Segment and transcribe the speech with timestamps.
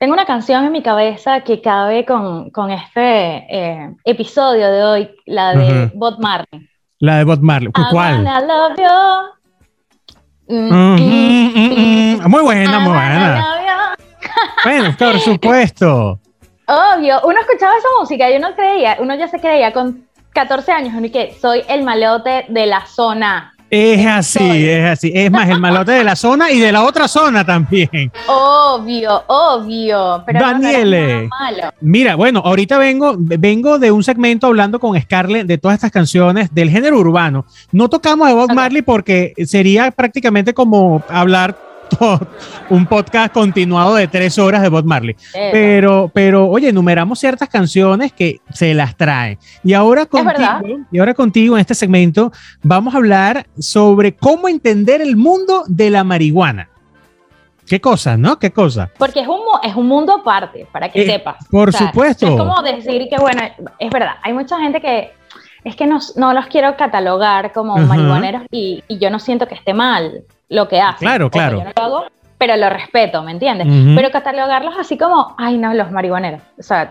[0.00, 5.10] Tengo una canción en mi cabeza que cabe con, con este eh, episodio de hoy,
[5.26, 5.98] la de Ujú.
[5.98, 6.70] Bob Marley.
[7.00, 7.68] La de Bob Marley.
[7.68, 8.24] I ¿Cuál?
[8.24, 10.56] wanna love you.
[10.56, 12.28] Mm, mm, mm.
[12.30, 13.96] Muy buena, I muy buena.
[14.64, 16.18] Bueno, por supuesto.
[16.66, 20.94] Obvio, uno escuchaba esa música y uno creía, uno ya se creía con 14 años,
[20.96, 23.52] uno que soy el malote de la zona.
[23.70, 25.12] Es así, es así.
[25.14, 28.10] Es más, el malote de la zona y de la otra zona también.
[28.26, 30.22] Obvio, obvio.
[30.26, 31.28] Pero no Daniele.
[31.28, 31.72] malo.
[31.80, 36.52] Mira, bueno, ahorita vengo, vengo de un segmento hablando con Scarlett de todas estas canciones
[36.52, 37.46] del género urbano.
[37.70, 38.52] No tocamos de Bob.
[38.52, 41.56] Marley porque sería prácticamente como hablar
[41.98, 42.26] todo-
[42.70, 45.16] un podcast continuado de tres horas de Bob Marley.
[45.32, 49.38] Pero, pero, oye, enumeramos ciertas canciones que se las traen.
[49.62, 52.32] Y ahora contigo, y ahora contigo en este segmento
[52.62, 56.68] vamos a hablar sobre cómo entender el mundo de la marihuana.
[57.66, 58.36] ¿Qué cosas, no?
[58.38, 58.90] ¿Qué cosas?
[58.98, 61.36] Porque es un, es un mundo aparte, para que Eh, sepas.
[61.48, 62.26] por supuesto.
[62.26, 63.42] Es como decir que, bueno,
[63.78, 65.12] es verdad, hay mucha gente que
[65.64, 67.86] es que no, no los quiero catalogar como Ajá.
[67.86, 71.06] marihuaneros y, y yo no siento que esté mal lo que hacen.
[71.06, 71.58] Claro, claro.
[71.58, 72.04] yo no lo hago,
[72.38, 73.66] pero lo respeto, ¿me entiendes?
[73.94, 76.40] Pero catalogarlos así como, ay, no, los marihuaneros.
[76.58, 76.90] O sea,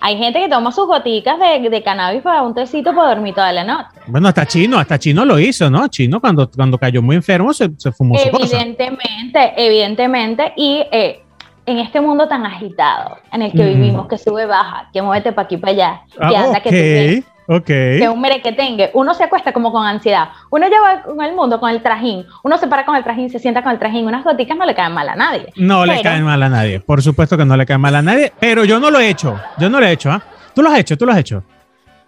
[0.00, 3.52] hay gente que toma sus goticas de, de cannabis para un tecito para dormir toda
[3.52, 3.88] la noche.
[4.06, 5.88] Bueno, hasta Chino, hasta Chino lo hizo, ¿no?
[5.88, 8.44] Chino cuando, cuando cayó muy enfermo se, se fumó su cosa.
[8.60, 10.52] Evidentemente, evidentemente.
[10.56, 11.22] Y eh,
[11.66, 15.46] en este mundo tan agitado en el que vivimos, que sube, baja, que muévete para
[15.46, 17.66] aquí, para allá, que Ah, anda, que te ok, ok.
[17.66, 21.70] que un merequetengue, uno se acuesta como con ansiedad, uno lleva con el mundo con
[21.70, 24.56] el trajín, uno se para con el trajín, se sienta con el trajín, unas goticas
[24.56, 25.52] no le caen mal a nadie.
[25.56, 26.80] No le Pero- cae mal a nadie.
[26.80, 29.38] Por supuesto que no le cae mal a nadie, pero yo no lo he hecho.
[29.58, 30.22] Yo no lo he hecho, ¿ah?
[30.54, 31.42] Tú lo has hecho, tú lo has hecho.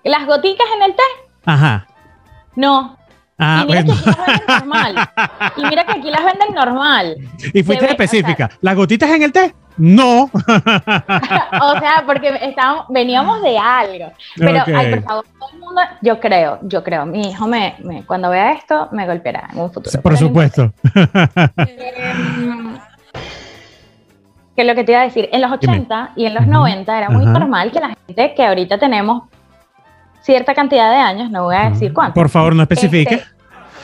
[0.05, 1.03] Las goticas en el té,
[1.45, 1.87] Ajá.
[2.57, 2.97] no.
[3.45, 3.95] Ah, y mira bueno.
[4.03, 5.11] que aquí las venden normal.
[5.57, 7.17] Y mira que aquí las venden normal.
[7.53, 8.51] Y fuiste o específica.
[8.61, 9.55] ¿Las gotitas en el té?
[9.77, 10.25] No.
[10.35, 14.13] o sea, porque estábamos, veníamos de algo.
[14.37, 18.05] Pero, ay, por favor, todo el mundo, yo creo, yo creo, mi hijo me, me-
[18.05, 20.01] cuando vea esto me golpeará en un futuro.
[20.03, 20.73] Por supuesto.
[24.55, 25.73] Que lo que te iba a decir, en los Dime.
[25.79, 26.53] 80 y en los Ujú.
[26.53, 27.33] 90 era muy Ajá.
[27.33, 29.23] normal que la gente que ahorita tenemos
[30.21, 32.13] cierta cantidad de años, no voy a decir cuánto.
[32.15, 33.15] Por favor, no especifique.
[33.15, 33.29] Este,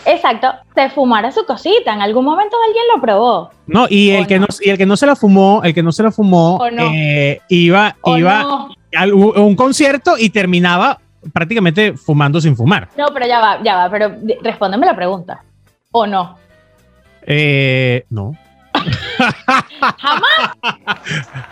[0.08, 3.50] exacto, se fumara su cosita, en algún momento alguien lo probó.
[3.66, 4.46] No, y el, que no.
[4.48, 6.90] no, y el que no se la fumó, el que no se la fumó, no.
[6.92, 8.68] eh, iba, ¿O iba no?
[8.96, 9.04] a
[9.42, 10.98] un concierto y terminaba
[11.32, 12.88] prácticamente fumando sin fumar.
[12.96, 15.42] No, pero ya va, ya va, pero respóndeme la pregunta.
[15.90, 16.36] ¿O no?
[17.22, 18.32] Eh, no.
[19.98, 20.22] Jamás.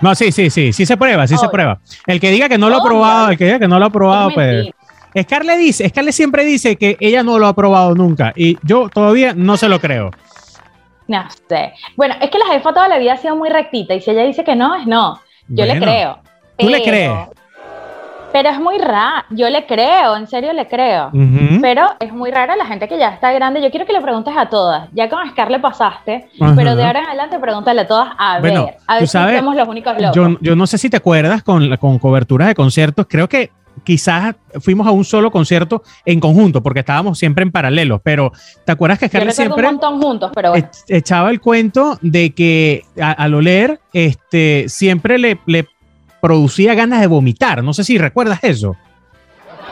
[0.00, 1.78] No, sí, sí, sí, sí se prueba, sí se prueba.
[2.06, 3.90] El que diga que no lo ha probado, el que diga que no lo ha
[3.90, 4.46] probado, Es pues.
[4.54, 4.76] mentira.
[5.22, 9.32] Scarlett dice, Scarlett siempre dice que ella no lo ha probado nunca y yo todavía
[9.34, 10.10] no se lo creo.
[11.08, 11.72] No sé.
[11.96, 14.24] Bueno, es que la jefa toda la vida ha sido muy rectita y si ella
[14.24, 15.20] dice que no, es no.
[15.48, 16.18] Yo le creo.
[16.58, 17.12] ¿Tú le crees?
[18.32, 19.24] Pero es muy raro.
[19.30, 21.10] Yo le creo, en serio le creo.
[21.62, 23.62] Pero es muy rara la gente que ya está grande.
[23.62, 24.88] Yo quiero que le preguntes a todas.
[24.92, 28.66] Ya con Scar le pasaste, pero de ahora en adelante pregúntale a todas a Bueno,
[28.66, 28.76] ver.
[28.86, 30.16] A ver si somos los únicos locos.
[30.16, 33.52] Yo, yo no sé si te acuerdas con, con coberturas de conciertos, creo que
[33.84, 38.32] quizás fuimos a un solo concierto en conjunto, porque estábamos siempre en paralelo, pero
[38.64, 40.66] ¿te acuerdas que Scarlett siempre un montón juntos, pero bueno.
[40.66, 45.66] ech- echaba el cuento de que a- al oler este, siempre le, le
[46.20, 47.62] producía ganas de vomitar?
[47.62, 48.76] No sé si recuerdas eso.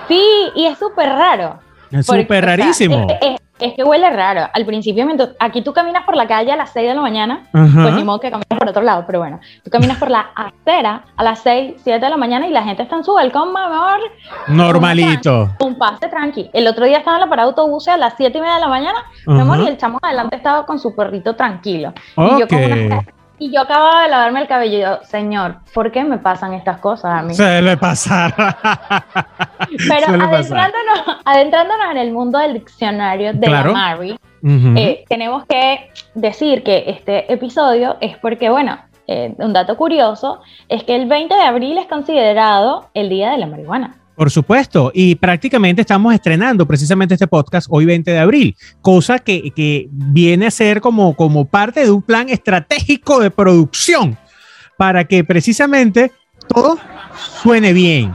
[0.09, 0.23] Sí,
[0.55, 1.59] y es súper raro.
[1.91, 3.07] Es súper o sea, rarísimo.
[3.11, 4.49] es, es- es que huele raro.
[4.53, 5.07] Al principio,
[5.39, 7.83] aquí tú caminas por la calle a las 6 de la mañana, Ajá.
[7.83, 11.05] pues ni modo que caminas por otro lado, pero bueno, tú caminas por la acera
[11.17, 13.61] a las 6, 7 de la mañana y la gente está en su balcón, mi
[13.61, 14.01] amor,
[14.49, 15.51] Normalito.
[15.61, 16.51] un pase tranqui.
[16.53, 18.61] El otro día estaba en la parada de autobuses a las 7 y media de
[18.61, 19.65] la mañana, mi amor, Ajá.
[19.65, 21.93] y el chamo adelante estaba con su perrito tranquilo.
[22.17, 23.05] Y yo, como una-
[23.45, 26.79] y yo acababa de lavarme el cabello y yo, señor, ¿por qué me pasan estas
[26.79, 27.35] cosas a mí?
[27.35, 28.57] Se le pasará.
[29.69, 30.33] Pero suele pasar.
[30.35, 33.73] adentrándonos, adentrándonos en el mundo del diccionario de Claro.
[33.73, 34.19] la Mary,
[34.77, 40.41] eh, tenemos que decir que este episodio es porque, bueno, eh, un dato curioso
[40.71, 43.97] es que el 20 de abril es considerado el Día de la Marihuana.
[44.17, 49.51] Por supuesto, y prácticamente estamos estrenando precisamente este podcast hoy 20 de abril, cosa que,
[49.51, 54.17] que viene a ser como, como parte de un plan estratégico de producción
[54.77, 56.13] para que precisamente
[56.49, 56.79] todo
[57.43, 58.15] suene bien.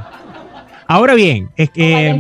[0.88, 2.20] Ahora bien, es que,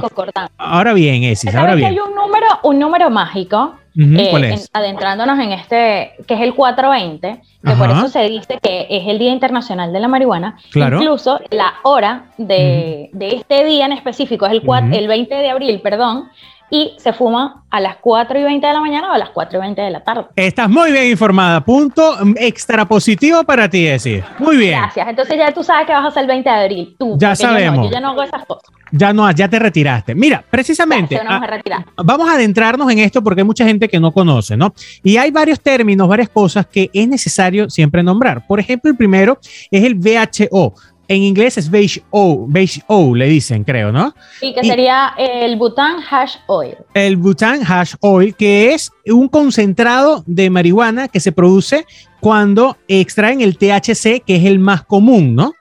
[0.58, 1.88] ahora bien, Esis, ¿Sabes ahora bien.
[1.88, 4.70] hay un número, un número mágico Eh, ¿Cuál en- es?
[4.72, 9.20] adentrándonos en este, que es el 420, que por eso se dice que es el
[9.20, 10.58] Día Internacional de la Marihuana.
[10.72, 10.98] Claro.
[10.98, 14.96] Incluso la hora de, de este día en específico, es el, cua- Ujú.
[14.98, 16.30] el 20 de abril, perdón,
[16.70, 19.58] y se fuma a las 4 y 20 de la mañana o a las 4
[19.58, 20.26] y 20 de la tarde.
[20.36, 21.62] Estás muy bien informada.
[21.62, 24.24] Punto extra positivo para ti, decir.
[24.40, 24.80] Muy bien.
[24.80, 25.08] Gracias.
[25.08, 26.96] Entonces ya tú sabes que vas a hacer el 20 de abril.
[26.98, 27.88] Tú, ya sabemos.
[27.88, 28.70] Yo, ya no hago esas cosas.
[28.92, 30.16] Ya no, ya te retiraste.
[30.16, 31.16] Mira, precisamente.
[31.16, 34.58] Ya, vamos, a vamos a adentrarnos en esto porque hay mucha gente que no conoce,
[34.58, 34.74] ¿no?
[35.04, 38.46] Y hay varios términos, varias cosas que es necesario siempre nombrar.
[38.48, 39.38] Por ejemplo, el primero
[39.70, 40.74] es el VHO,
[41.10, 44.14] en inglés es beige O, beige O le dicen, creo, ¿no?
[44.42, 46.78] Y que sería el Butan Hash Oil.
[46.94, 51.86] El Butan Hash Oil, que es un concentrado de marihuana que se produce
[52.20, 55.54] cuando extraen el THC, que es el más común, ¿no?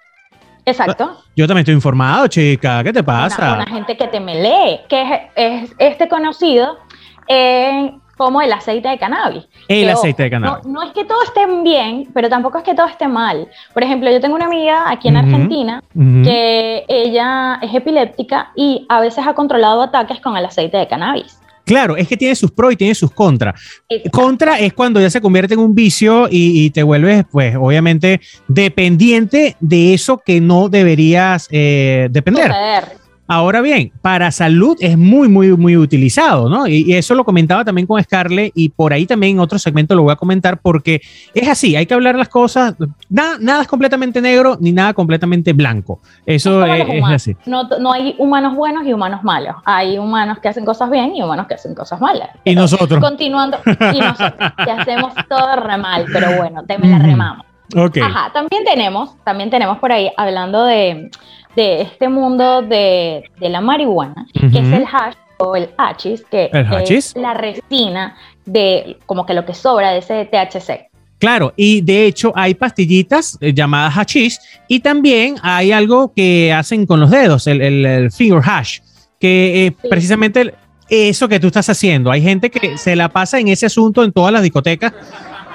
[0.67, 1.23] Exacto.
[1.35, 2.85] Yo también estoy informado, chica.
[2.85, 3.55] ¿Qué te pasa?
[3.55, 6.77] Una, gente que te me lee, que es, este conocido
[7.27, 9.44] en como el aceite de cannabis.
[9.69, 10.67] El aceite de cannabis.
[10.67, 13.49] No, es que todo esté bien, pero tampoco es que todo esté mal.
[13.73, 19.00] Por ejemplo, yo tengo una amiga aquí en Argentina que ella es epiléptica y a
[19.00, 21.38] veces ha controlado ataques con el aceite de cannabis.
[21.65, 23.61] Claro, es que tiene sus pros y tiene sus contras.
[24.11, 29.55] Contra es cuando ya se convierte en un vicio y, te vuelves, pues, obviamente, dependiente
[29.61, 32.50] de eso que no deberías eh, depender.
[33.30, 36.66] Ahora bien, para salud es muy, muy, muy utilizado, ¿no?
[36.66, 40.02] Y, eso lo comentaba también con Scarlett y por ahí también en otro segmento lo
[40.02, 41.02] voy a comentar porque
[41.34, 42.75] es así, hay que hablar las cosas,
[43.10, 46.00] nada, nada es completamente negro ni nada completamente blanco.
[46.25, 47.36] Eso es, así.
[47.44, 51.22] No, no, hay humanos buenos y humanos malos, hay humanos que hacen cosas bien y
[51.22, 52.30] humanos que hacen cosas malas.
[52.44, 52.98] Y nosotros.
[52.98, 57.46] Continuando, y nosotros, que hacemos todo re mal, pero bueno, te me la remamos.
[57.76, 58.02] Okay.
[58.02, 61.10] Ajá, también tenemos, también tenemos por ahí, hablando de
[61.58, 66.50] de este mundo de, la marihuana, que es el hash o el hachis, que
[66.88, 68.16] es la resina
[68.46, 70.88] de como que lo que sobra de ese THC.
[71.19, 76.87] Claro, y de hecho hay pastillitas eh, llamadas hachís y también hay algo que hacen
[76.87, 78.78] con los dedos, el, finger hash,
[79.19, 80.54] que es precisamente
[80.88, 82.12] eso que tú estás haciendo.
[82.12, 84.93] Hay gente que se la pasa en ese asunto en todas las discotecas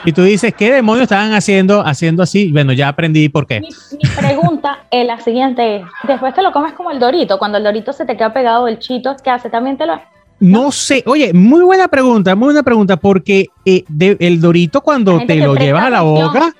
[0.06, 2.52] y tú dices, ¿qué demonios estaban haciendo, haciendo así?
[2.52, 3.62] Bueno, ya aprendí por qué.
[3.62, 3.70] Mi,
[4.16, 5.84] pregunta es la siguiente.
[6.08, 7.38] Después te lo comes como el dorito.
[7.38, 9.50] Cuando el dorito se te queda pegado el chito, ¿qué hace?
[9.50, 10.02] ¿También te lo...?
[10.40, 11.04] No, sé.
[11.06, 13.86] Oye, muy buena pregunta, muy buena pregunta, porque eh,
[14.20, 16.54] el dorito cuando te lo llevas a la boca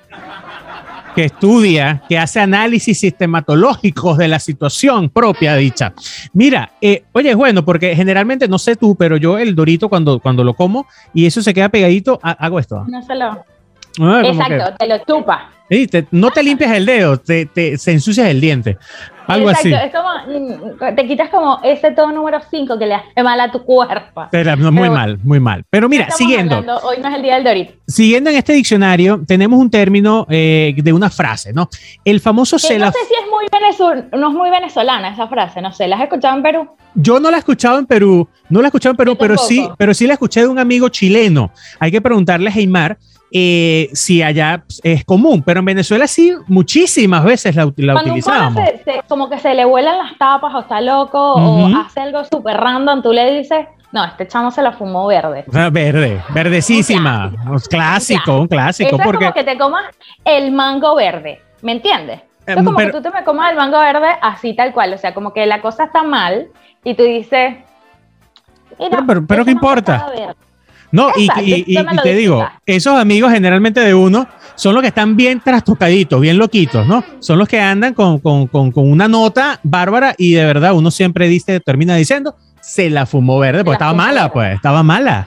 [1.14, 5.92] que estudia, que hace análisis sistematológicos de la situación propia dicha.
[6.32, 10.18] Mira, eh, oye, es bueno, porque generalmente, no sé tú, pero yo el dorito cuando,
[10.20, 12.84] cuando lo como y eso se queda pegadito, hago esto.
[12.88, 13.44] No se lo...
[14.00, 15.50] Ah, Exacto, te lo chupa.
[16.10, 18.78] No te limpias el dedo, te, te, se ensucias el diente.
[19.26, 19.72] Algo así.
[19.72, 23.50] Es como, mm, te quitas como ese todo número 5 que le hace mal a
[23.50, 24.26] tu cuerpo.
[24.30, 25.64] Pero, muy mal, muy mal.
[25.70, 26.58] Pero mira, siguiendo.
[26.82, 27.72] hoy no es el día del Dorito.
[27.86, 31.68] Siguiendo en este diccionario, tenemos un término eh, de una frase, ¿no?
[32.04, 33.46] El famoso No sé si es muy,
[34.12, 35.88] no es muy venezolana esa frase, no sé.
[35.88, 36.68] ¿La has escuchado en Perú?
[36.94, 39.68] Yo no la he escuchado en Perú, no la he escuchado en Perú, pero sí,
[39.76, 41.50] pero sí la escuché de un amigo chileno.
[41.80, 42.98] Hay que preguntarle a Heimar
[43.36, 48.62] eh, si allá es común, pero en Venezuela sí, muchísimas veces la, la utilizamos.
[49.08, 53.02] como que se le vuelan las tapas o está loco o hace algo súper random,
[53.02, 55.44] tú le dices, no, este chamo se la fumó verde.
[55.48, 57.32] Verde, verdecísima.
[57.44, 58.98] Un clásico, un clásico.
[58.98, 59.24] porque...
[59.24, 59.84] es como que te comas
[60.24, 62.20] el mango verde, ¿me entiendes?
[62.46, 65.12] Es como que tú te me comas el mango verde así tal cual, o sea,
[65.12, 66.46] como que la cosa está mal
[66.84, 67.56] y tú dices...
[68.78, 70.06] pero, pero, ¿qué importa?
[70.94, 71.26] No, y,
[72.04, 76.86] te digo, esos amigos generalmente de uno son los que están bien trastocaditos, bien loquitos,
[76.86, 77.02] ¿no?
[77.18, 78.20] Son los que andan con,
[78.74, 83.64] una nota bárbara y de verdad uno siempre dice, termina diciendo, se la fumó verde,
[83.64, 85.26] pues estaba mala, pues, estaba mala.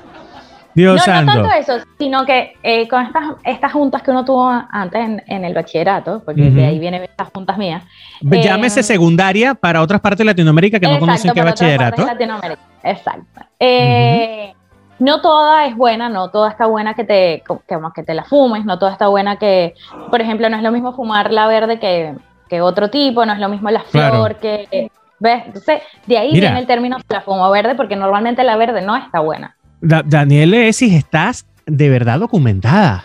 [0.73, 4.47] Dios no, no tanto eso, sino que eh, con estas, estas juntas que uno tuvo
[4.47, 7.83] antes en, el bachillerato, porque de ahí vienen estas juntas mías.
[8.21, 12.05] Llámese eh, secundaria para otras partes de Latinoamérica que no conocen qué bachillerato.
[12.83, 13.41] Exacto.
[13.59, 14.53] Eh,
[14.99, 18.65] no toda es buena, no toda está buena que te, que, que te la fumes,
[18.65, 19.75] no toda está buena que,
[20.09, 22.15] por ejemplo, no es lo mismo fumar la verde que,
[22.49, 24.91] que otro tipo, no es lo mismo la flor que...
[25.19, 25.45] ¿Ves?
[25.47, 29.19] Entonces, de ahí viene el término la fumo verde, porque normalmente la verde no está
[29.19, 29.55] buena.
[29.81, 33.03] Daniel Esis, estás de verdad documentada.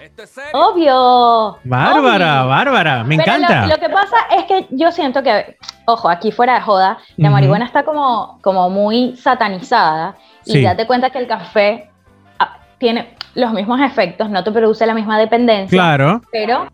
[0.53, 1.59] Obvio.
[1.65, 3.67] Bárbara, Bárbara, me encanta.
[3.67, 5.57] Lo, que pasa es que yo siento que,
[5.87, 11.11] ojo, aquí fuera de joda, la marihuana está como, como muy satanizada y date cuenta
[11.11, 11.91] que el café
[12.39, 15.77] ah, tiene los mismos efectos, no te produce la misma dependencia.
[15.77, 16.23] Claro.
[16.31, 16.69] Pero.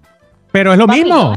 [0.52, 1.34] Pero es lo mismo.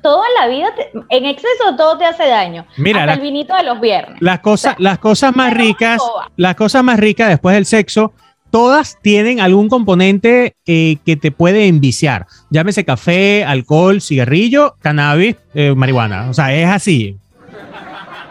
[0.00, 0.68] Toda la vida,
[1.10, 2.66] en exceso todo te hace daño.
[2.76, 4.16] Mira, hasta el vinito de los viernes.
[4.20, 6.02] Las cosas, las cosas más ricas,
[6.36, 8.12] las cosas más ricas después del sexo,
[8.50, 12.26] todas tienen algún componente eh, que te puede enviciar.
[12.50, 16.28] Llámese café, alcohol, cigarrillo, cannabis, eh, marihuana.
[16.30, 17.18] O sea, es así.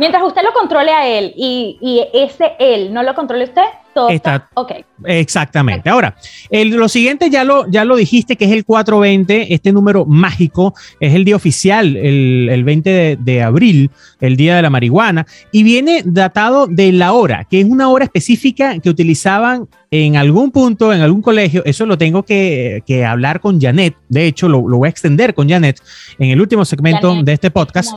[0.02, 3.62] Mientras usted lo controle a él y, y ese él no lo controle usted,
[3.94, 4.72] todo está, Está- ok.
[5.06, 5.90] Exactamente.
[5.92, 6.16] Ahora,
[6.50, 10.74] el- lo siguiente ya lo, ya lo dijiste, que es el 420, este número mágico,
[11.00, 13.92] es el día oficial, el, el 20 de, de abril,
[14.22, 18.06] el día de la marihuana, y viene datado de la hora, que es una hora
[18.06, 21.62] específica que utilizaban en algún punto, en algún colegio.
[21.64, 23.96] Eso lo tengo que, que hablar con Janet.
[24.10, 25.80] De hecho, lo, lo voy a extender con Janet
[26.18, 27.26] en el último segmento Janet.
[27.26, 27.92] de este podcast.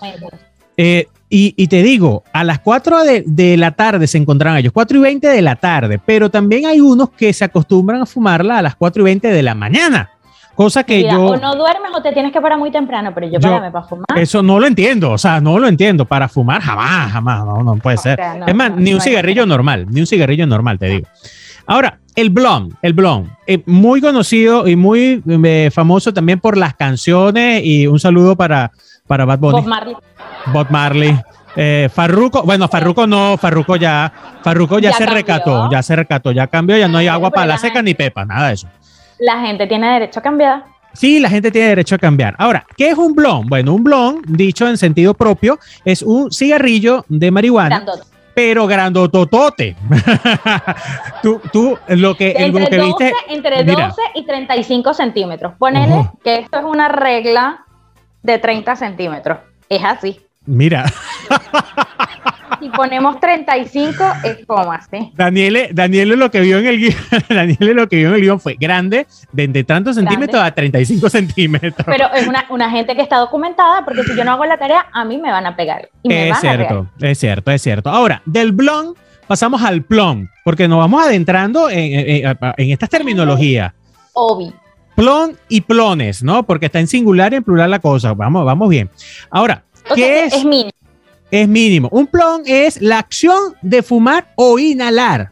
[0.76, 4.72] Eh, y, y te digo, a las 4 de, de la tarde se encontraban ellos,
[4.72, 8.58] 4 y 20 de la tarde, pero también hay unos que se acostumbran a fumarla
[8.58, 10.10] a las 4 y 20 de la mañana,
[10.54, 13.26] cosa que Mira, yo, O no duermes o te tienes que parar muy temprano, pero
[13.26, 14.06] yo, Yo- párame para fumar.
[14.16, 17.76] eso no lo entiendo, o sea, no lo entiendo, para fumar jamás, jamás, no, no
[17.76, 18.20] puede ser.
[18.20, 20.86] O sea, no, es más, no, ni un cigarrillo normal, ni un cigarrillo normal, te
[20.86, 21.06] digo.
[21.66, 26.74] Ahora, el blond, el blond, eh, muy conocido y muy eh, famoso también por las
[26.74, 28.70] canciones y un saludo para,
[29.06, 29.60] para Bad Bunny.
[29.60, 29.96] Bob Marley.
[30.46, 31.18] Bob Marley.
[31.56, 34.10] Eh, Farruko, bueno, Farruko no, Farruko ya,
[34.42, 35.14] Farruko ya, Ya se cambió.
[35.14, 37.90] recató, ya se recató, ya cambió, ya no hay agua para la seca gente.
[37.90, 38.68] ni pepa, nada de eso.
[39.18, 40.64] La gente tiene derecho a cambiar.
[40.94, 42.34] Sí, la gente tiene derecho a cambiar.
[42.38, 43.48] Ahora, ¿qué es un blond?
[43.48, 48.02] Bueno, un blond, dicho en sentido propio, es un cigarrillo de marihuana, Grandote.
[48.34, 49.76] pero grandototote.
[51.22, 53.88] tú, tú, lo que, el, lo Entre, que 12, viste, entre mira.
[53.88, 55.52] 12 y 35 centímetros.
[55.58, 57.64] Ponele que esto es una regla
[58.24, 59.38] de 30 centímetros.
[59.68, 60.20] Es así.
[60.46, 60.84] mira,
[62.60, 65.12] Si ponemos 35, es como así.
[65.14, 66.94] Daniele, Daniele lo que vio en el guion,
[67.28, 70.10] Daniele lo que vio en el guion fue grande, de entre tantos Grande.
[70.10, 71.74] centímetros a 35 centímetros.
[71.86, 74.86] Pero es una, una gente que está documentada, porque si yo no hago la tarea,
[74.92, 75.88] a mí me van a pegar.
[76.02, 77.90] Y me Es van a cierto, es cierto, es cierto.
[77.90, 82.88] Ahora, del blond pasamos al plon, porque nos vamos adentrando en, en- en- en estas
[82.88, 83.72] terminologías.
[84.14, 84.52] Obi.
[84.94, 86.44] Plon y plones, ¿no?
[86.44, 88.14] Porque está en singular y en plural la cosa.
[88.14, 88.88] Vamos, vamos bien.
[89.30, 90.34] Ahora, O ¿qué sea, es?
[90.34, 90.70] es mínimo.
[91.30, 91.88] Es mínimo.
[91.90, 95.30] Un plon es la acción de fumar o inhalar.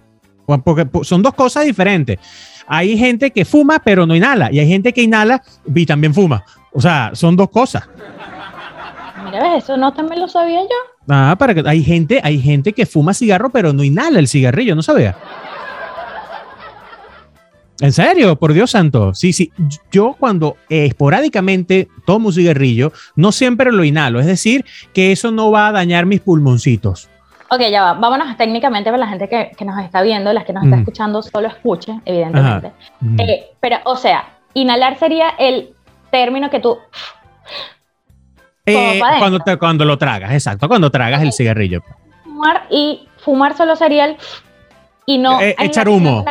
[0.64, 2.18] Porque son dos cosas diferentes.
[2.66, 5.42] Hay gente que fuma pero no inhala y hay gente que inhala
[5.72, 6.44] y también fuma.
[6.72, 7.88] O sea, son dos cosas.
[9.24, 10.76] Mira, ves, eso no también lo sabía yo.
[11.08, 14.74] Ah, para que hay gente, hay gente que fuma cigarro pero no inhala el cigarrillo,
[14.74, 15.16] ¿no sabía?
[17.80, 18.36] ¿En serio?
[18.36, 19.12] Por Dios santo.
[19.14, 19.50] Sí, sí.
[19.90, 24.20] Yo cuando eh, esporádicamente tomo un cigarrillo, no siempre lo inhalo.
[24.20, 27.08] Es decir, que eso no va a dañar mis pulmoncitos.
[27.50, 27.92] Ok, ya va.
[27.94, 30.82] Vámonos técnicamente para la gente que, que nos está viendo, las que nos está Ujú.
[30.82, 32.72] escuchando, solo escuche, evidentemente.
[33.00, 33.20] Mm.
[33.20, 35.74] Eh, pero, o sea, inhalar sería el
[36.10, 36.78] término que tú.
[38.64, 41.82] Eh, cuando, te- cuando lo tragas, exacto, cuando tragas el cigarrillo.
[42.22, 44.16] Fumar y fumar solo sería el.
[45.04, 45.40] Y no.
[45.40, 46.24] Eh, echar humo.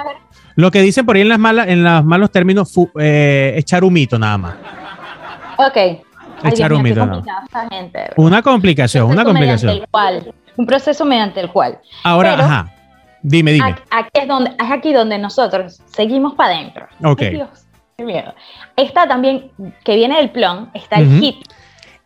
[0.55, 3.83] Lo que dicen por ahí en las malas, en los malos términos, fu- eh, echar
[3.83, 4.55] humito nada más.
[5.57, 5.77] Ok.
[6.43, 8.09] Echar esta gente.
[8.17, 9.71] Una complicación, una complicación.
[9.73, 11.79] el cual- un proceso mediante el cual.
[12.03, 12.73] Ahora, pero- ajá.
[13.23, 13.75] Dime, dime.
[13.91, 16.87] Aquí, es, donde, es aquí donde nosotros seguimos para adentro.
[17.03, 17.21] Ok.
[17.21, 17.49] Ay, Dios,
[17.97, 18.33] qué miedo.
[18.75, 19.51] Está también,
[19.85, 21.19] que viene del plon, está el Ujú.
[21.19, 21.35] hit,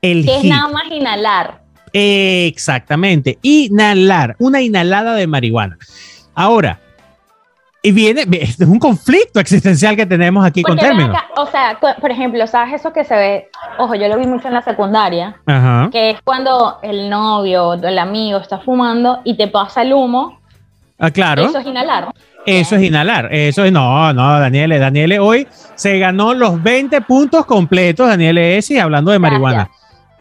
[0.02, 0.52] El que es hit.
[0.52, 1.62] nada más inhalar.
[1.94, 3.40] Exactamente.
[3.42, 5.78] Inhalar, una inhalada de marihuana.
[6.34, 6.80] Ahora,
[7.88, 11.16] y viene, es un conflicto existencial que tenemos aquí con Porque términos.
[11.16, 13.50] acá, o sea, por ejemplo, ¿sabes eso que se ve?
[13.78, 15.90] Ojo, yo lo vi mucho en la secundaria, Ajá.
[15.92, 20.40] que es cuando el novio o el amigo está fumando y te pasa el humo,
[20.98, 21.44] Ah, claro.
[21.46, 22.08] eso es inhalar.
[22.46, 23.28] Eso es inhalar.
[23.34, 24.80] Eso es, no, no, Daniele.
[24.80, 29.70] Daniele hoy se ganó los 20 puntos completos, Daniele Esi, hablando de marihuana.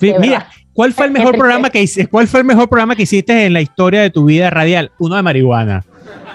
[0.00, 0.48] De mira.
[0.72, 3.60] ¿cuál fue el mejor programa que ¿Cuál fue el mejor programa que hiciste en la
[3.60, 4.90] historia de tu vida radial?
[4.98, 5.84] Uno de marihuana.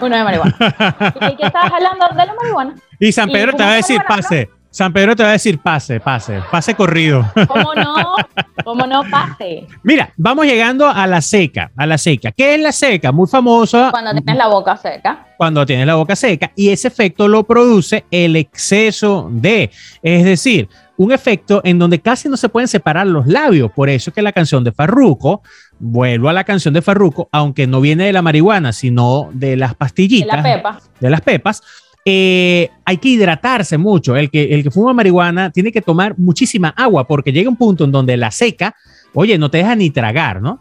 [0.01, 0.55] Uno de marihuana.
[1.31, 2.75] ¿Y qué- estabas hablando de la marihuana?
[2.99, 4.49] Y San ¿Y Pedro te cómo va a decir marihuana, pase.
[4.71, 7.25] San Pedro te va a decir pase, pase, pase corrido.
[7.47, 8.15] ¿Cómo no?
[8.63, 9.65] ¿Cómo no pase?
[9.83, 12.31] Mira, vamos llegando a la seca, a la seca.
[12.31, 13.11] ¿Qué es la seca?
[13.11, 15.25] Muy famosa Cuando tienes la boca seca.
[15.37, 19.71] cuando tienes la boca seca y ese efecto lo produce el exceso de,
[20.03, 23.71] es decir, un efecto en donde casi no se pueden separar los labios.
[23.71, 25.41] Por eso es que la canción de Farruko,
[25.79, 29.71] vuelvo a la canción de Farruko, aunque no viene de la marihuana, sino de las
[29.71, 30.79] De pastillitas, la pepa.
[30.99, 31.63] de las pepas,
[32.11, 34.15] eh, hay que hidratarse mucho.
[34.15, 37.83] El que, el que fuma marihuana tiene que tomar muchísima agua porque llega un punto
[37.83, 38.75] en donde la seca,
[39.13, 40.59] oye, no te deja ni tragar, ¿no?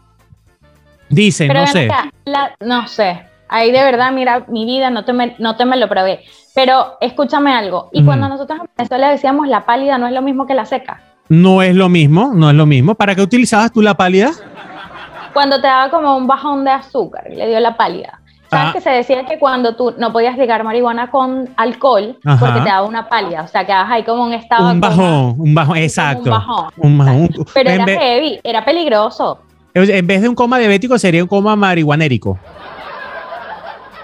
[1.09, 1.85] Dicen, Pero no sé.
[1.85, 3.23] acá, la- no sé.
[3.47, 6.19] Ahí de verdad, mira, mi vida no te me, no te me lo probé.
[6.53, 7.89] Pero escúchame algo.
[7.91, 11.01] Y cuando nosotros en Venezuela decíamos la pálida no es lo mismo que la seca.
[11.29, 12.95] No es lo mismo, no es lo mismo.
[12.95, 14.31] ¿Para qué utilizabas tú la pálida?
[15.33, 18.19] Cuando te daba como un bajón de azúcar, le dio la pálida.
[18.49, 18.73] ¿Sabes Ah.
[18.73, 22.39] que se decía que cuando tú no podías ligar marihuana con alcohol Ajá.
[22.39, 23.43] porque te daba una pálida?
[23.43, 24.71] O sea, quedabas ahí como un estado.
[24.71, 26.23] Un bajón, un bajón, exacto.
[26.23, 26.65] Un bajón.
[26.77, 27.29] Un bajón.
[27.53, 29.39] Pero En era vez- heavy, era peligroso.
[29.73, 32.39] En vez de un coma diabético sería un coma marihuanérico.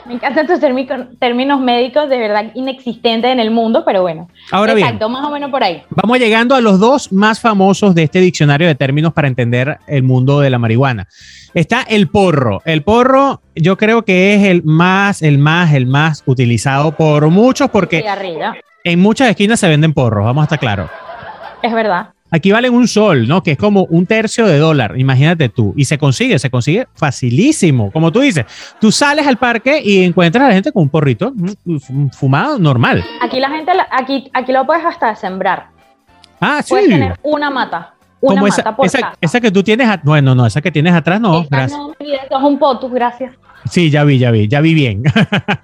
[0.05, 4.29] Me encantan tus términos médicos, de verdad inexistentes en el mundo, pero bueno.
[4.51, 5.81] Ahora Exacto, más o menos por ahí.
[5.89, 10.03] Vamos llegando a los dos más famosos de este diccionario de términos para entender el
[10.03, 11.07] mundo de la marihuana.
[11.55, 12.61] Está el porro.
[12.65, 17.69] El porro yo creo que es el más, el más, el más utilizado por muchos
[17.71, 18.05] porque
[18.83, 20.89] en muchas esquinas se venden porros, vamos a estar claros.
[21.63, 22.14] Es verdad.
[22.31, 23.43] Aquí valen un sol, ¿no?
[23.43, 25.73] Que es como un tercio de dólar, imagínate tú.
[25.77, 27.91] Y se consigue, se consigue facilísimo.
[27.91, 28.45] Como tú dices,
[28.81, 31.33] tú sales al parque y encuentras a la gente con un porrito
[32.13, 33.05] fumado normal.
[33.21, 35.67] Aquí la gente, aquí, aquí lo puedes hasta sembrar.
[36.41, 36.69] Ah, sí.
[36.69, 37.93] Puedes tener una mata.
[38.21, 41.21] Una mata esa, por esa, esa, que tú tienes, bueno, no, esa que tienes atrás
[41.21, 41.79] no, gracias.
[41.79, 43.35] No, es un potus, gracias.
[43.69, 45.03] Sí, ya vi, ya vi, ya vi bien.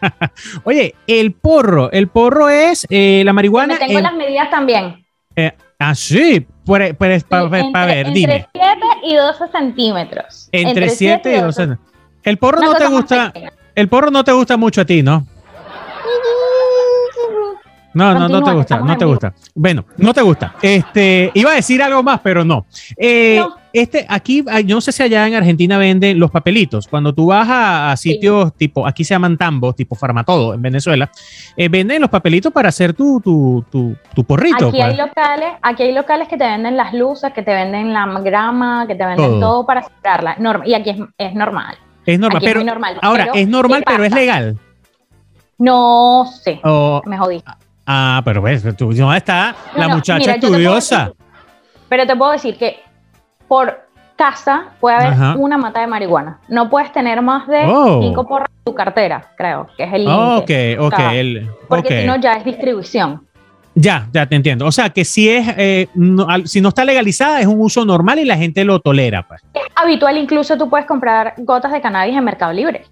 [0.64, 3.78] Oye, el porro, el porro es eh, la marihuana.
[3.80, 5.06] tengo las medidas también.
[5.36, 8.36] Eh, ah, sí, para ver, dime.
[8.36, 10.50] Entre 7 y 12 centímetros.
[10.52, 11.78] Entre, 7 y 12.
[12.24, 13.34] El porro no te gusta.
[13.74, 15.26] El porro no te gusta mucho a ti, ¿no?
[17.94, 19.34] No, no, no te gusta, no te gusta.
[19.54, 20.56] Bueno, no te gusta.
[20.62, 22.66] Este, iba a decir algo más, pero no.
[22.98, 23.44] Eh,
[23.74, 26.88] este, aquí, yo no sé si allá en Argentina venden los papelitos.
[26.88, 31.10] Cuando tú vas a, sitios tipo, aquí se llaman tambos, tipo Farmatodo en Venezuela,
[31.56, 34.70] eh, venden los papelitos para hacer tu, tu, tu, porrito.
[34.70, 35.08] Aquí hay, pues.
[35.08, 38.96] locales, aquí hay locales que te venden las luces, que te venden la grama, que
[38.96, 40.38] te venden todo, para cerrarla.
[40.66, 41.78] y aquí es, normal.
[42.06, 44.58] Es normal, pero, normal, ahora, es normal, pero es legal.
[45.58, 46.60] No sé,
[47.06, 47.44] me jodí.
[47.86, 51.12] Ah, pero ves, tú, ¿dónde está la muchacha estudiosa?
[51.90, 52.80] pero te puedo decir que
[53.50, 53.82] por
[54.16, 56.40] casa puede haber una mata de marihuana.
[56.48, 58.02] No puedes tener más de oh.
[58.02, 60.80] cinco porras en tu cartera, creo, que es el límite.
[60.80, 61.00] ok, ok.
[61.68, 63.28] porque si no ya es distribución.
[63.74, 64.66] Ya, ya te entiendo.
[64.66, 65.88] O sea, que si es, eh,
[66.46, 69.28] si no está legalizada, es un uso normal y la gente lo tolera.
[69.28, 69.42] Pues.
[69.54, 72.86] Es habitual, incluso tú puedes comprar gotas de cannabis en Mercado Libre.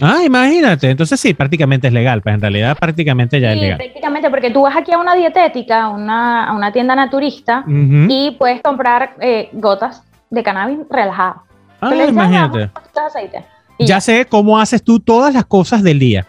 [0.00, 0.90] Ah, imagínate.
[0.90, 3.78] Entonces sí, prácticamente es legal, pues en realidad prácticamente ya es legal.
[3.78, 8.62] Prácticamente, porque tú vas aquí a una dietética, una, a una tienda naturista y puedes
[8.62, 11.36] comprar eh, gotas de cannabis relajadas.
[11.80, 12.70] Ah, imagínate.
[13.78, 16.26] ya sé cómo haces tú todas las cosas del día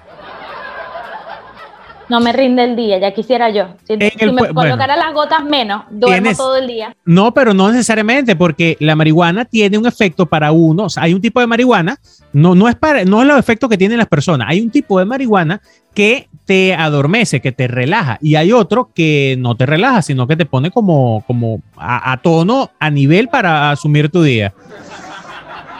[2.11, 3.67] no me rinde el día, ya quisiera yo.
[3.87, 6.93] Si, me colocara las gotas menos, duermo todo el día.
[7.05, 10.83] No, pero no necesariamente, porque la marihuana tiene un efecto para uno.
[10.83, 11.97] O sea, hay un tipo de marihuana,
[12.33, 14.49] no, no, es para, no es los efectos que tienen las personas.
[14.49, 15.61] Hay un tipo de marihuana
[15.93, 20.35] que te adormece, que te relaja, y hay otro que no te relaja, sino que
[20.35, 24.53] te pone como, como a, tono, a nivel para asumir tu día.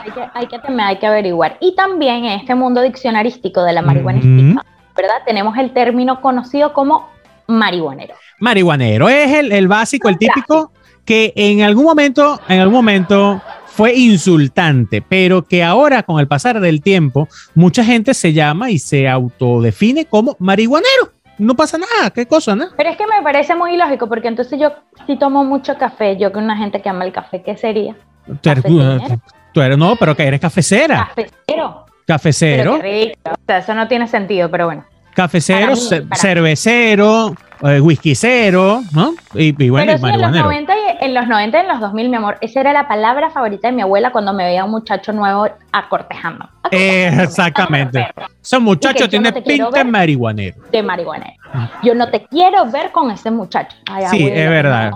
[0.02, 1.58] Hay que, hay que, hay que averiguar.
[1.60, 4.62] Y también en este mundo diccionarístico de la marihuana
[4.96, 5.22] ¿verdad?
[5.26, 7.08] Tenemos el término conocido como
[7.46, 8.14] marihuanero.
[8.38, 10.72] Marihuanero es el, básico, el típico
[11.04, 16.60] que en algún momento, en algún momento fue insultante, pero que ahora con el pasar
[16.60, 21.12] del tiempo mucha gente se llama y se autodefine como marihuanero.
[21.38, 22.66] No pasa nada, qué cosa, ¿no?
[22.76, 24.72] Pero es que me parece muy ilógico porque entonces yo
[25.06, 27.96] si tomo mucho café, yo que una gente que ama el café, ¿qué sería?
[28.42, 31.08] Tú, eres, no, pero que eres cafecera.
[31.14, 31.86] Cafecero.
[32.12, 32.74] Cafecero.
[32.74, 34.84] O sea, eso no tiene sentido, pero bueno.
[35.14, 35.74] Cafecero,
[36.14, 39.14] cervecero, eh, whiskycero, ¿no?
[39.34, 42.16] Y, bueno, pero en los, 90 y, en los 90 y en los 2000, mi
[42.16, 45.48] amor, esa era la palabra favorita de mi abuela cuando me veía un muchacho nuevo
[45.72, 46.48] acortejando.
[46.70, 48.08] exactamente.
[48.42, 50.56] Ese muchacho tiene pinta de marihuanero.
[50.70, 51.34] De marihuanero.
[51.82, 53.76] Yo no te quiero ver con ese muchacho.
[54.10, 54.92] sí, es verdad.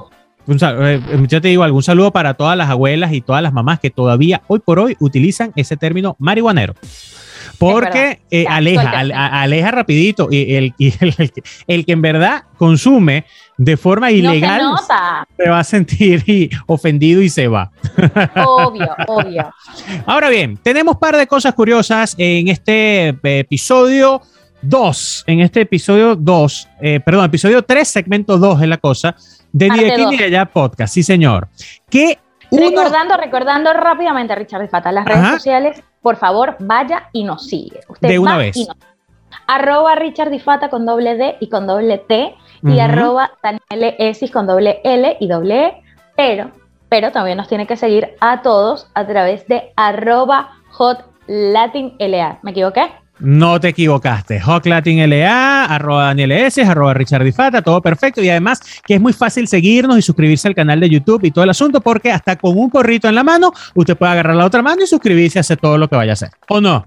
[0.48, 3.90] Eh, yo te digo, algún saludo para todas las abuelas y todas las mamás que
[3.90, 6.74] todavía hoy por hoy utilizan ese término marihuanero.
[7.58, 10.28] Porque eh, aleja, aleja rapidito.
[10.30, 10.74] Y el,
[11.66, 13.24] el, que en verdad consume
[13.56, 14.74] de forma ilegal
[15.36, 17.70] se, va a sentir ofendido y se va.
[18.44, 19.50] Obvio, obvio.
[20.04, 24.20] Ahora bien, tenemos un par de cosas curiosas en este eh, episodio
[24.60, 25.24] 2.
[25.26, 26.68] En este episodio 2,
[27.04, 29.16] perdón, episodio 3, segmento 2 es la cosa
[29.56, 31.48] de Ni de aquí ni de allá podcast, sí señor.
[31.88, 32.18] Que
[32.50, 37.80] Recordando, recordando rápidamente a Richard Fata, las redes sociales, por favor, vaya y nos sigue.
[37.88, 38.68] Usted de una vez.
[39.48, 44.46] Arroba Richard Difata con doble D y con doble T y arroba Daniel Esis con
[44.46, 45.82] doble L y doble E,
[46.16, 46.50] pero,
[46.88, 52.38] pero también nos tiene que seguir a todos a través de arroba Hot Latin LA.
[52.42, 52.92] ¿Me equivoqué?
[53.18, 54.40] No te equivocaste.
[54.40, 57.24] Hawk Latin LA, arroba Daniel S, arroba Richard
[57.64, 58.22] todo perfecto.
[58.22, 61.44] Y además que es muy fácil seguirnos y suscribirse al canal de YouTube y todo
[61.44, 64.62] el asunto, porque hasta con un porrito en la mano, usted puede agarrar la otra
[64.62, 66.30] mano y suscribirse y hacer todo lo que vaya a hacer.
[66.48, 66.86] ¿O no?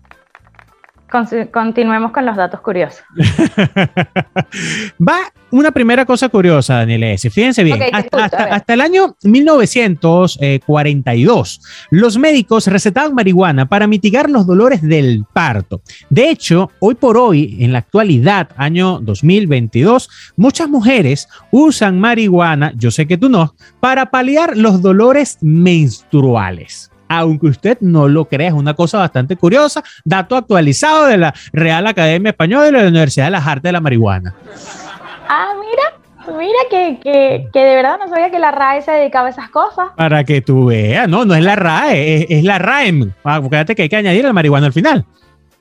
[1.10, 3.04] Continuemos con los datos curiosos.
[5.02, 7.30] Va una primera cosa curiosa, Daniel S.
[7.30, 15.26] Fíjense bien, hasta, el año 1942, los médicos recetaban marihuana para mitigar los dolores del
[15.34, 15.82] parto.
[16.10, 22.92] De hecho, hoy por hoy, en la actualidad, año 2022, muchas mujeres usan marihuana, yo
[22.92, 28.54] sé que tú no, para paliar los dolores menstruales aunque usted no lo crea, es
[28.54, 29.84] una cosa bastante curiosa.
[30.06, 33.72] Dato actualizado de la Real Academia Española y de la Universidad de las Artes de
[33.72, 34.36] la Marihuana.
[35.28, 39.28] Ah, mira, mira que, que, que, de verdad no sabía que la RAE se dedicaba
[39.28, 39.90] a esas cosas.
[39.98, 43.12] Para que tú veas, no, no es la RAE, es, la RAEM.
[43.24, 45.04] Ah, fíjate que hay que añadir el marihuana al final.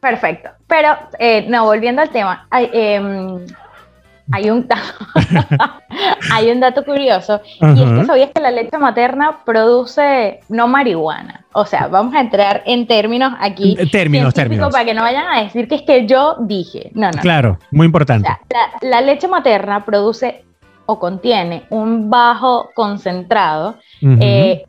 [0.00, 0.50] Perfecto.
[0.66, 3.00] Pero, eh, no, volviendo al tema, eh,
[4.30, 4.68] hay un,
[6.32, 11.44] hay un dato curioso y es que sabías que la leche materna produce no marihuana.
[11.52, 13.76] O sea, vamos a entrar en términos aquí.
[13.90, 14.70] Términos, términos.
[14.70, 16.90] Para que no vayan a decir que es que yo dije.
[16.94, 17.20] No, no.
[17.20, 18.28] Claro, muy importante.
[18.82, 20.44] la, leche materna produce
[20.86, 24.64] o contiene un bajo concentrado eh,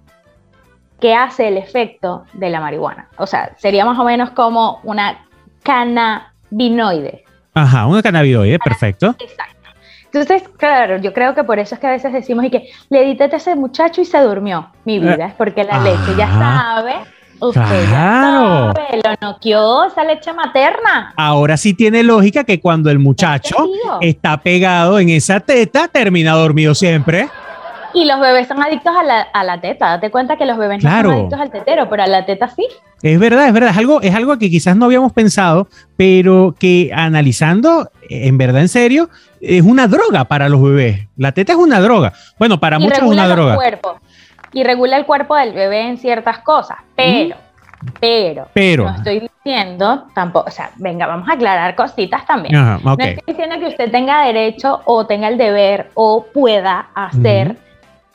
[1.00, 3.08] que hace el efecto de la marihuana.
[3.17, 5.26] O sea, sería más o menos como una
[5.63, 7.24] cannabinoide.
[7.54, 9.15] Ajá, una cannabinoide, perfecto.
[9.19, 9.48] Exacto.
[10.12, 13.04] Entonces, claro, yo creo que por eso es que a veces decimos y que le
[13.04, 16.28] edité a ese muchacho y se durmió mi eh, vida, es porque la leche ya
[16.32, 16.95] ah, sabe.
[17.41, 18.74] Usted claro.
[18.74, 21.13] ya sabe, lo noqueó esa leche materna.
[21.15, 23.56] Ahora sí tiene lógica que cuando el muchacho
[24.02, 27.30] está pegado en esa teta, termina dormido siempre.
[27.93, 29.89] Y los bebés son adictos a la, a la teta.
[29.91, 32.67] Date cuenta que los bebés no son adictos al tetero, pero a la teta sí.
[33.01, 33.71] Es verdad, es verdad.
[33.71, 38.69] Es algo, es algo que quizás no habíamos pensado, pero que analizando, en verdad, en
[38.69, 39.09] serio,
[39.41, 41.07] es una droga para los bebés.
[41.15, 42.13] La teta es una droga.
[42.38, 43.57] Bueno, para muchos es una droga.
[44.51, 47.35] y regula el cuerpo del bebé en ciertas cosas, pero.
[48.01, 52.53] Pero, pero, no estoy diciendo tampoco, o sea, venga, vamos a aclarar cositas también.
[52.53, 57.55] No estoy diciendo que usted tenga derecho o tenga el deber o pueda hacer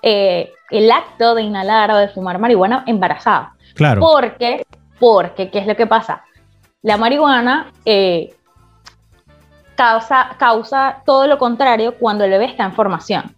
[0.02, 3.53] eh, el acto de inhalar o de fumar marihuana embarazada.
[3.74, 4.00] Claro.
[4.00, 4.64] Porque,
[4.98, 6.24] porque, ¿qué es lo que pasa?
[6.82, 8.34] La marihuana eh,
[9.74, 13.34] causa, causa todo lo contrario cuando el bebé está en formación.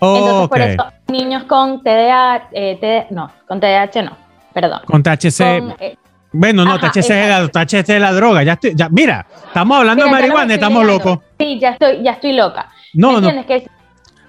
[0.00, 4.16] Entonces, por eso, niños con TDA, eh, no, con TDAH no,
[4.52, 4.80] perdón.
[4.86, 5.96] Con THC.
[6.32, 8.44] bueno, no, THC, es la, THC, es la, droga.
[8.44, 11.18] Ya estoy, ya, mira, estamos hablando de marihuana, estamos locos.
[11.38, 12.68] Sí, ya estoy, ya estoy loca.
[12.94, 13.46] No, ¿Me entiendes?
[13.46, 13.70] Que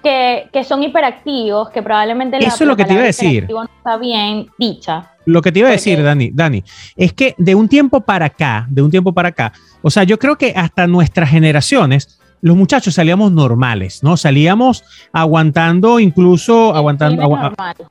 [0.02, 3.46] que, que, son hiperactivos, que probablemente la Eso es lo que te iba a decir.
[3.48, 5.10] no está bien dicha.
[5.26, 6.64] Lo que te iba a decir, Dani, Dani,
[6.96, 10.18] es que de un tiempo para acá, de un tiempo para acá, o sea, yo
[10.18, 14.16] creo que hasta nuestras generaciones, los muchachos salíamos normales, ¿no?
[14.16, 14.82] Salíamos
[15.12, 17.22] aguantando, incluso aguantando,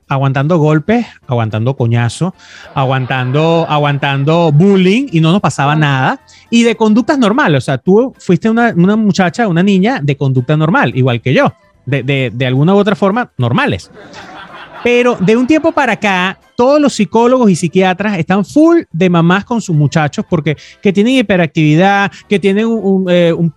[0.08, 2.34] aguantando golpes, aguantando coñazo,
[2.74, 6.20] aguantando, aguantando bullying y no nos pasaba nada.
[6.50, 10.56] Y de conductas normales, o sea, tú fuiste una, una muchacha, una niña de conducta
[10.56, 11.52] normal, igual que yo
[11.90, 13.90] de, alguna u otra forma normales.
[14.82, 19.44] Pero de un tiempo para acá, todos los psicólogos y psiquiatras están full de mamás
[19.44, 23.52] con sus muchachos porque que tienen hiperactividad, que tienen un, eh, un,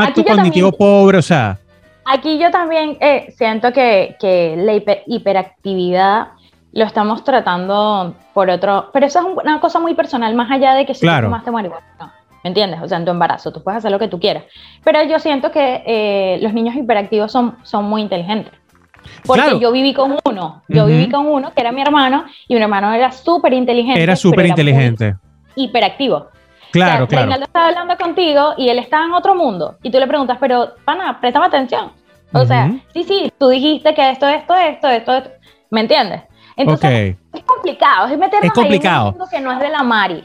[0.00, 1.58] acto cognitivo pobre, o sea.
[2.04, 6.28] Aquí yo también eh, siento que, que la hiperactividad
[6.72, 10.86] lo estamos tratando por otro, pero eso es una cosa muy personal, más allá de
[10.86, 11.26] que si claro.
[11.26, 12.14] tomaste marihuana.
[12.44, 12.80] ¿Me entiendes?
[12.82, 14.44] O sea, en tu embarazo, tú puedes hacer lo que tú quieras.
[14.84, 18.52] Pero yo siento que eh, los niños hiperactivos son, son muy inteligentes.
[19.24, 22.60] Porque yo viví con uno, yo viví con uno que era mi hermano y mi
[22.60, 24.02] hermano era súper inteligente.
[24.02, 25.16] Era súper inteligente.
[25.54, 26.28] Hiperactivo.
[26.70, 27.42] Claro, o sea, claro.
[27.42, 31.18] estaba hablando contigo y él estaba en otro mundo y tú le preguntas, pero pana,
[31.20, 31.92] préstame atención.
[32.32, 35.30] O sea, sí, sí, tú dijiste que esto, esto, esto, esto, esto.
[35.70, 36.22] ¿Me entiendes?
[36.56, 39.08] Entonces, es complicado, es meternos es complicado.
[39.08, 40.24] en un mundo que no es de la Mari.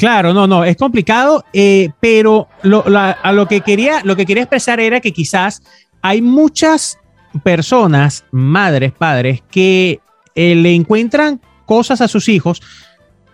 [0.00, 4.44] Claro, no, no, es complicado, eh, pero lo, a lo que, quería, lo que quería
[4.44, 5.62] expresar era que quizás
[6.00, 6.98] hay muchas
[7.42, 10.00] personas, madres, padres, que
[10.34, 12.62] eh, le encuentran cosas a sus hijos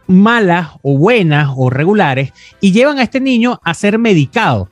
[0.09, 4.69] malas o buenas o regulares y llevan a este niño a ser medicado.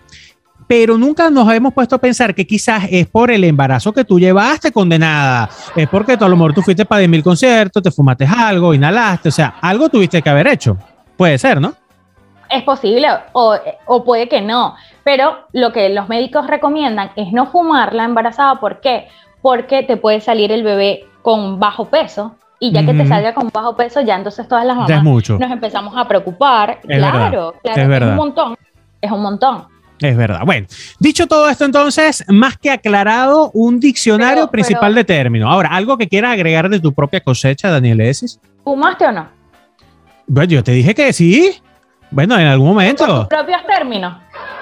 [0.67, 4.19] Pero nunca nos hemos puesto a pensar que quizás es por el embarazo que tú
[4.19, 8.75] llevaste condenada, es porque a lo mejor tú fuiste para mil conciertos, te fumaste algo,
[8.75, 10.77] inhalaste, o sea, algo tuviste que haber hecho.
[11.17, 11.84] Puede ser, ¿no?
[12.51, 17.47] Es posible o, o, puede que no, pero lo que los médicos recomiendan es no
[17.47, 18.57] fumar la embarazada.
[18.57, 19.09] ¿Por qué?
[19.43, 23.51] Porque te puede salir el bebé con bajo peso y ya que te salga con
[23.53, 26.81] bajo peso, ya entonces todas las mamás nos empezamos a preocupar.
[26.81, 28.11] claro, claro, es, verdad.
[28.11, 28.57] un montón,
[29.01, 29.65] es un montón.
[30.01, 30.41] Es verdad.
[30.45, 30.67] Bueno,
[30.99, 35.49] dicho todo esto entonces, más que aclarado, un diccionario principal de términos.
[35.51, 38.41] Ahora, ¿algo que quieras agregar de tu propia cosecha, Daniel Esis?
[38.65, 39.29] ¿Fumaste o no?
[40.27, 41.61] Bueno, yo te dije que sí.
[42.15, 43.05] Bueno, en algún momento.
[43.07, 44.15] Por tus propios términos.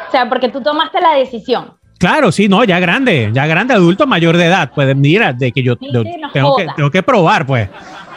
[0.09, 1.75] O sea, porque tú tomaste la decisión.
[1.99, 4.73] Claro, sí, no, ya grande, ya grande, adulto mayor de edad.
[4.75, 5.89] Pues mira, de que yo, Sí,
[6.33, 7.69] tengo, que, tengo que probar, pues.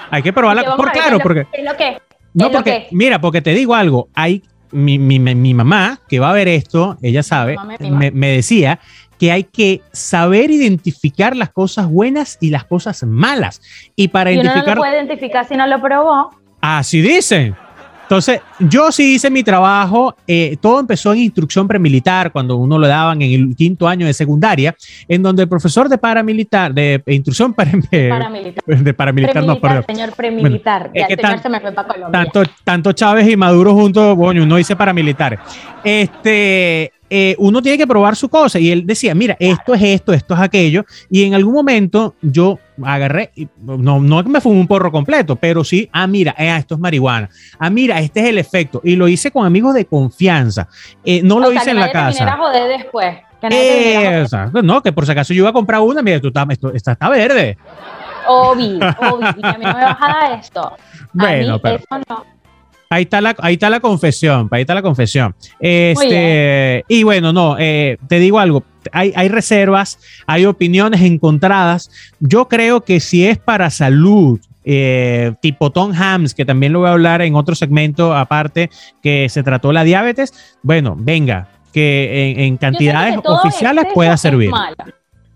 [0.09, 0.63] Hay que probarla.
[0.63, 1.45] que Por claro, porque.
[1.53, 1.97] es lo que
[2.33, 6.19] No, es porque, que- mira, porque te digo algo, hay mi, mi, mi mamá que
[6.19, 7.75] va a ver esto, ella sabe, mamá.
[7.79, 8.79] me, me decía
[9.19, 13.61] que hay que saber identificar las cosas buenas y las cosas malas.
[13.95, 16.31] Y para Y uno no identificar, lo puede identificar si no lo probó.
[16.61, 17.55] así dicen.
[18.05, 22.87] Entonces, yo sí hice mi trabajo, eh, todo empezó en instrucción premilitar, cuando uno lo
[22.87, 24.75] daban en el quinto año de secundaria,
[25.07, 27.71] en donde el profesor de paramilitar, de instrucción para,
[28.09, 28.63] Paramilitar.
[28.65, 29.83] de paramilitar, no, perdón.
[29.87, 30.89] señor premilitar.
[30.89, 32.11] Bueno, es ya que el señor tan- se me fue para Colombia.
[32.23, 35.39] Tanto, tanto Chávez y Maduro juntos, bueno, uno dice paramilitares.
[35.83, 38.59] Este, eh, uno tiene que probar su cosa.
[38.59, 40.85] Y él decía, mira, esto es esto, esto es aquello.
[41.09, 45.89] Y en algún momento yo agarré, no, no me fumé un porro completo, pero sí,
[45.93, 47.29] ah, mira, eh, esto es marihuana.
[47.59, 48.81] Ah, mira, este es el efecto.
[48.83, 50.67] Y lo hice con amigos de confianza.
[51.03, 52.37] Eh, no lo sea, hice que en la nadie a casa.
[52.37, 53.15] joder después.
[53.41, 54.21] Que nadie te viniera a joder.
[54.23, 56.73] Exacto, no, que por si acaso yo iba a comprar una, mira, tú estás, esto,
[56.73, 57.57] esta está verde.
[58.27, 58.77] Obvio,
[59.11, 59.35] obvio.
[59.37, 60.61] Y a mí no me vas a dar esto.
[60.61, 60.77] A
[61.13, 62.34] Bueno, mí pero- eso no.
[62.89, 65.35] Ahí está la, ahí está la confesión, ahí está la confesión.
[65.59, 71.89] Este, y bueno, no, eh, te digo algo, hay, hay reservas, hay opiniones encontradas.
[72.19, 76.89] Yo creo que si es para salud, eh, tipo Tom Hams, que también lo voy
[76.89, 78.69] a hablar en otro segmento aparte,
[79.01, 84.51] que se trató la diabetes, bueno, venga, que en, cantidades que oficiales pueda es servir.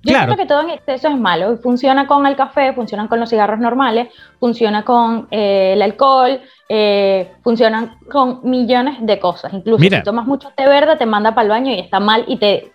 [0.02, 0.28] Yo Claro.
[0.34, 1.58] siento que todo en exceso es malo.
[1.58, 4.08] Funciona con el café, funciona con los cigarros normales,
[4.40, 9.52] funciona con eh, el alcohol, eh, funcionan con millones de cosas.
[9.54, 9.98] Incluso Mira.
[9.98, 12.72] si tomas mucho té verde, te manda para el baño y está mal y te,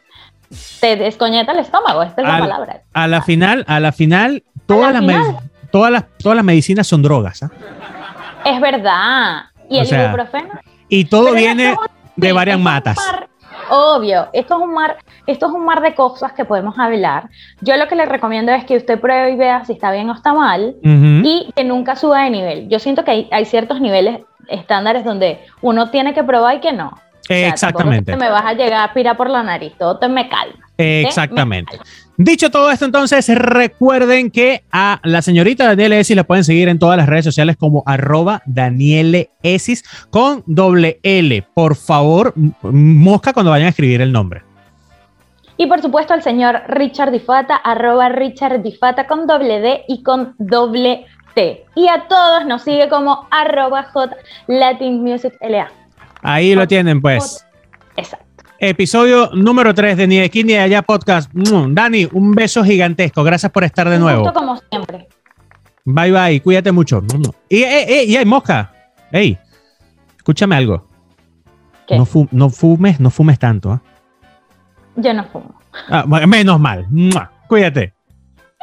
[0.80, 2.02] te descoñeta el estómago.
[2.02, 2.82] Esta es la Al- palabra.
[2.92, 5.36] A la final, a la final, todas, la las, final.
[5.72, 7.42] todas, las, todas las medicinas son drogas.
[7.42, 7.50] ¿ah?
[8.44, 9.44] Es verdad.
[9.70, 10.50] Y O el sea, ibuprofeno.
[10.90, 11.74] Y todo Pero viene
[12.16, 12.98] de varias matas.
[13.70, 14.96] Obvio, esto es un mar,
[15.26, 17.28] esto es un mar de cosas que podemos hablar.
[17.60, 20.14] Yo lo que le recomiendo es que usted pruebe y vea si está bien o
[20.14, 22.68] está mal y que nunca suba de nivel.
[22.68, 26.72] Yo siento que hay, hay ciertos niveles estándares donde uno tiene que probar y que
[26.72, 26.92] no.
[27.24, 28.16] O sea, Exactamente.
[28.16, 30.58] me vas a llegar a aspirar por la nariz, todo te me calma.
[30.76, 31.78] Exactamente.
[32.16, 36.78] Dicho todo esto, entonces recuerden que a la señorita Daniela Esis la pueden seguir en
[36.78, 41.42] todas las redes sociales como arroba Daniele Esis con doble L.
[41.54, 44.42] Por favor, mosca cuando vayan a escribir el nombre.
[45.56, 50.34] Y por supuesto al señor Richard Difata, arroba Richard Difata con doble D y con
[50.38, 51.64] doble T.
[51.74, 55.70] Y a todos nos sigue como arroba J Latin Music LA.
[56.24, 57.46] Ahí lo tienen, pues.
[57.96, 58.24] Exacto.
[58.58, 61.30] Episodio número 3 de Ni de aquí ni de allá podcast.
[61.34, 63.22] Dani, un beso gigantesco.
[63.22, 64.22] Gracias por estar de Un nuevo.
[64.22, 65.06] gusto como siempre.
[65.84, 67.02] Bye bye, cuídate mucho.
[67.48, 68.72] Y, eh, eh, y hay mosca.
[69.12, 69.38] Ey,
[70.16, 70.88] escúchame algo.
[71.86, 71.98] ¿Qué?
[71.98, 73.70] No, fu- no fumes, no fumes tanto.
[73.70, 73.82] ¿ah?
[74.96, 75.60] Yo no fumo.
[75.90, 76.86] Ah, menos mal.
[77.48, 77.92] Cuídate.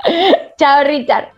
[0.58, 1.30] Chao, Richard.